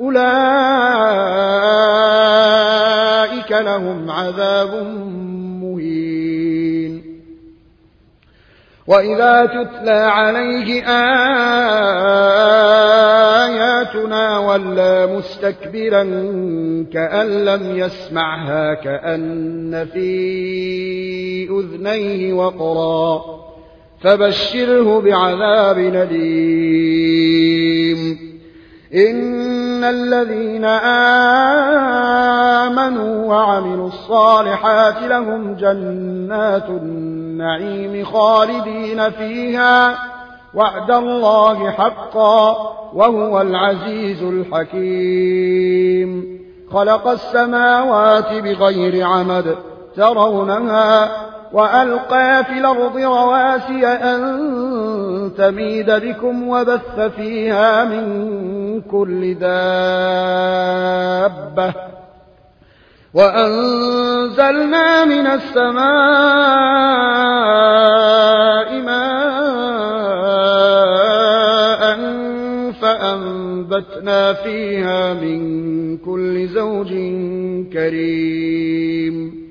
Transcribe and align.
أولئك 0.00 0.20
لهم 3.52 4.10
عذاب 4.10 4.74
مهين. 5.62 7.02
وإذا 8.86 9.46
تتلى 9.46 9.90
عليه 9.90 10.82
آياتنا 13.90 14.38
ولى 14.38 15.06
مستكبرا 15.16 16.02
كأن 16.92 17.44
لم 17.44 17.76
يسمعها 17.76 18.74
كأن 18.74 19.86
في 19.92 21.48
أذنيه 21.50 22.32
وقرا 22.32 23.40
فبشره 24.00 25.00
بعذاب 25.00 25.78
نديم 25.78 27.20
إن 28.94 29.69
الذين 29.84 30.64
آمنوا 32.64 33.26
وعملوا 33.26 33.88
الصالحات 33.88 35.02
لهم 35.02 35.54
جنات 35.54 36.68
النعيم 36.68 38.04
خالدين 38.04 39.10
فيها 39.10 39.98
وعد 40.54 40.90
الله 40.90 41.70
حقا 41.70 42.56
وهو 42.94 43.40
العزيز 43.40 44.22
الحكيم 44.22 45.60
خلق 46.72 47.08
السماوات 47.08 48.32
بغير 48.32 49.06
عمد 49.06 49.56
ترونها 49.96 51.10
وألقى 51.52 52.44
في 52.44 52.58
الأرض 52.58 52.96
رواسي 52.96 53.86
أن 53.86 54.40
تميد 55.36 55.90
بكم 55.90 56.48
وبث 56.48 57.00
فيها 57.16 57.84
من 57.84 58.80
كل 58.80 59.34
دابة. 59.34 59.50
وأنزلنا 63.14 65.04
من 65.04 65.26
السماء 65.26 65.80
ماء 68.82 69.20
فأنبتنا 72.82 74.32
فيها 74.32 75.14
من 75.14 75.40
كل 75.96 76.48
زوج 76.48 76.88
كريم. 77.72 79.50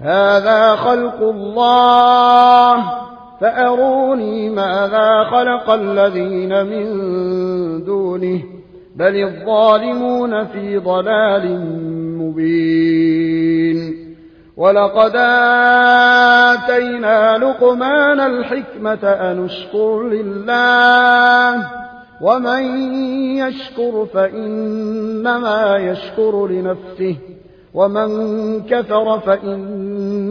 هذا 0.00 0.76
خلق 0.76 1.20
الله. 1.20 3.09
فأروني 3.40 4.50
ماذا 4.50 5.24
خلق 5.24 5.70
الذين 5.70 6.66
من 6.66 6.84
دونه 7.84 8.42
بل 8.96 9.24
الظالمون 9.24 10.44
في 10.44 10.78
ضلال 10.78 11.60
مبين. 12.18 13.00
ولقد 14.56 15.16
آتينا 16.52 17.38
لقمان 17.38 18.20
الحكمة 18.20 19.04
أن 19.04 19.44
اشكر 19.44 20.02
لله 20.02 21.66
ومن 22.22 22.62
يشكر 23.36 24.06
فإنما 24.14 25.76
يشكر 25.76 26.46
لنفسه 26.46 27.16
ومن 27.74 28.10
كفر 28.60 29.18
فإن 29.18 29.58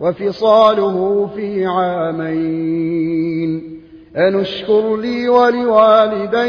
وفصاله 0.00 1.28
في 1.34 1.66
عامين. 1.66 3.80
أن 4.16 4.40
اشكر 4.40 4.96
لي 4.96 5.28
ولوالديك 5.28 6.40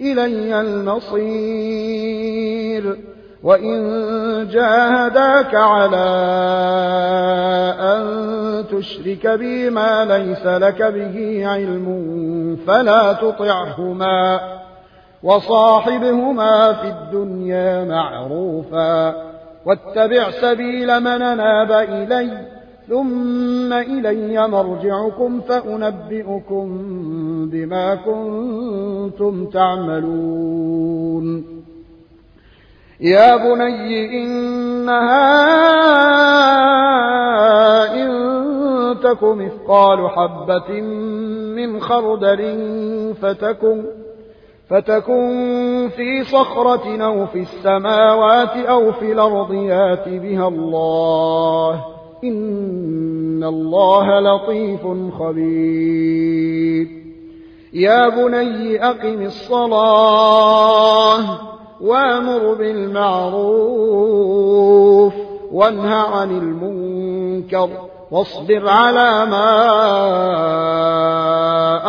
إلي 0.00 0.60
المصير. 0.60 1.18
وإن 3.42 3.78
جاهداك 4.52 5.54
على 5.54 6.06
أن 7.80 8.18
تشرك 8.72 9.26
بي 9.26 9.70
ما 9.70 10.04
ليس 10.04 10.46
لك 10.46 10.82
به 10.82 11.46
علم 11.46 12.58
فلا 12.66 13.12
تطعهما. 13.12 14.40
وصاحبهما 15.22 16.72
في 16.72 16.88
الدنيا 16.88 17.84
معروفا. 17.84 19.27
واتبع 19.68 20.30
سبيل 20.30 21.00
من 21.00 21.18
ناب 21.18 21.72
إلي 21.72 22.30
ثم 22.88 23.72
إلي 23.72 24.48
مرجعكم 24.48 25.40
فأنبئكم 25.40 26.66
بما 27.52 27.94
كنتم 27.94 29.46
تعملون. 29.46 31.44
يا 33.00 33.36
بني 33.36 34.22
إنها 34.22 35.28
إن 37.94 38.08
تك 39.02 39.22
مثقال 39.22 40.10
حبة 40.10 40.80
من 41.56 41.80
خردل 41.80 42.42
فتكن 43.22 43.84
فتكن 44.70 45.90
في 45.96 46.24
صخرة 46.24 47.04
أو 47.04 47.26
في 47.26 47.38
السماوات 47.38 48.56
أو 48.56 48.92
في 48.92 49.12
الأرض 49.12 49.54
يات 49.54 50.08
بها 50.08 50.48
الله. 50.48 51.84
إن 52.24 53.44
الله 53.44 54.20
لطيف 54.20 54.80
خبير. 55.18 56.86
يا 57.72 58.08
بني 58.08 58.84
أقم 58.84 59.22
الصلاة 59.22 60.58
وأمر 61.80 62.54
بالمعروف 62.54 63.88
وانه 65.52 65.94
عن 65.94 66.30
المنكر 66.30 67.68
واصبر 68.10 68.68
على 68.68 69.26
ما 69.30 69.54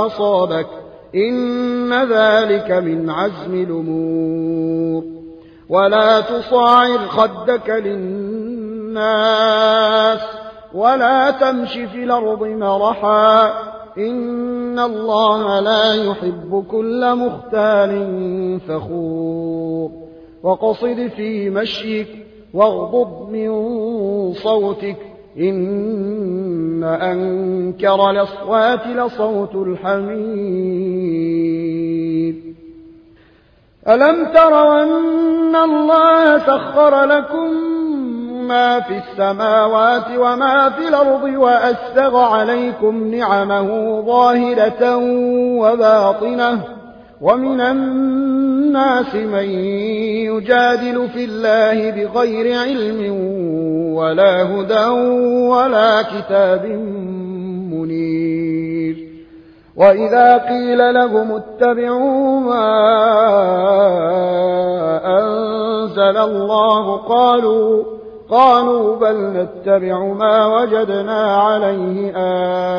أصابك 0.05 0.78
إن 1.15 1.93
ذلك 1.93 2.71
من 2.71 3.09
عزم 3.09 3.53
الأمور. 3.53 5.03
ولا 5.69 6.21
تصاعر 6.21 6.97
خدك 6.97 7.69
للناس 7.69 8.99
ولا 10.73 11.31
تمش 11.31 11.73
في 11.73 12.03
الأرض 12.03 12.43
مرحا. 12.43 13.47
إن 13.97 14.79
الله 14.79 15.59
لا 15.59 15.93
يحب 15.93 16.65
كل 16.71 17.15
مختال 17.15 18.59
فخور. 18.67 19.91
وقصد 20.43 21.11
في 21.15 21.49
مشيك 21.49 22.07
واغضض 22.53 23.29
من 23.29 23.49
صوتك. 24.33 25.08
إن 25.39 26.83
أنكر 26.83 28.09
الأصوات 28.09 28.87
لصوت 28.87 29.55
الحمير 29.55 30.79
ألم 33.87 34.25
تروا 34.33 34.83
أن 34.83 35.55
الله 35.55 36.37
سخر 36.37 37.05
لكم 37.05 37.79
ما 38.47 38.79
في 38.79 38.97
السماوات 38.97 40.05
وما 40.17 40.69
في 40.69 40.87
الأرض 40.87 41.23
وأسغ 41.23 42.17
عليكم 42.17 43.15
نعمه 43.15 44.01
ظاهرة 44.01 44.95
وباطنة 45.59 46.63
ومن 47.21 47.61
من 49.15 49.49
يجادل 50.29 51.09
في 51.09 51.25
الله 51.25 51.91
بغير 51.91 52.59
علم 52.59 53.13
ولا 53.93 54.43
هدى 54.43 54.87
ولا 55.49 56.01
كتاب 56.01 56.65
منير. 57.73 59.09
وإذا 59.75 60.37
قيل 60.37 60.93
لهم 60.93 61.31
اتبعوا 61.31 62.39
ما 62.39 62.69
أنزل 65.19 66.17
الله 66.17 66.97
قالوا 66.97 67.83
قالوا 68.29 68.95
بل 68.95 69.15
نتبع 69.15 70.03
ما 70.03 70.45
وجدنا 70.45 71.35
عليه 71.35 72.11
آباءنا 72.15 72.78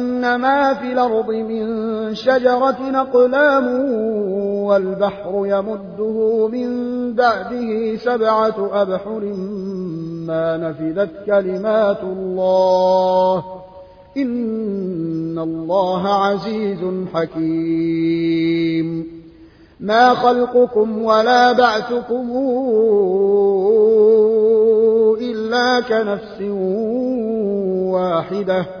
ما 0.21 0.73
في 0.73 0.93
الأرض 0.93 1.29
من 1.31 1.65
شجرة 2.15 3.01
أقلام 3.01 3.65
والبحر 4.63 5.31
يمده 5.45 6.47
من 6.47 6.69
بعده 7.13 7.95
سبعة 7.95 8.69
أبحر 8.81 9.21
ما 10.27 10.57
نفذت 10.57 11.25
كلمات 11.25 12.03
الله 12.03 13.43
إن 14.17 15.39
الله 15.39 16.07
عزيز 16.07 16.79
حكيم. 17.13 19.07
ما 19.79 20.13
خلقكم 20.13 21.03
ولا 21.03 21.51
بعثكم 21.51 22.31
إلا 25.21 25.81
كنفس 25.89 26.41
واحدة 27.91 28.80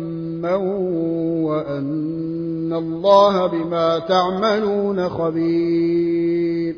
وأن 1.45 2.73
الله 2.73 3.47
بما 3.47 3.99
تعملون 3.99 5.09
خبير. 5.09 6.75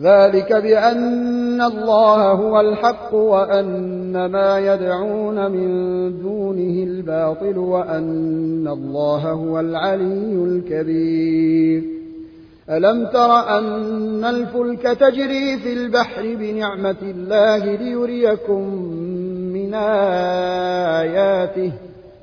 ذلك 0.00 0.52
بأن 0.52 1.62
الله 1.62 2.32
هو 2.32 2.60
الحق 2.60 3.14
وأن 3.14 4.26
ما 4.26 4.58
يدعون 4.58 5.50
من 5.50 5.68
دونه 6.22 6.84
الباطل 6.84 7.58
وأن 7.58 8.68
الله 8.68 9.32
هو 9.32 9.60
العلي 9.60 10.34
الكبير. 10.44 11.82
ألم 12.70 13.06
تر 13.06 13.58
أن 13.58 14.24
الفلك 14.24 14.82
تجري 14.82 15.58
في 15.58 15.72
البحر 15.72 16.22
بنعمة 16.22 16.96
الله 17.02 17.76
ليريكم 17.76 18.74
من 19.52 19.74
آياته؟ 20.94 21.72